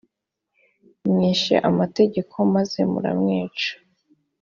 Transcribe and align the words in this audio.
mwishe 1.07 1.55
amategeko 1.69 2.33
maze 2.53 2.79
muramwica 2.91 3.71